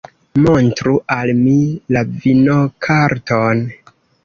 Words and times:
Montru 0.45 0.93
al 1.17 1.33
mi 1.41 1.53
la 1.97 2.03
vinokarton. 2.25 3.65